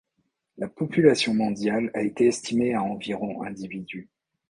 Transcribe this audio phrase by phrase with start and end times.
[0.57, 4.09] La population mondiale a été estimée à environ individus.